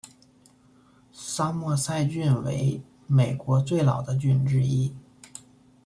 [1.11, 4.95] 桑莫塞郡为美国最老的郡之一。